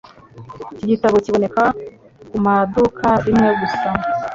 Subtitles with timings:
[0.73, 1.63] Iki gitabo kiboneka
[2.31, 3.89] kumaduka imwe gusa.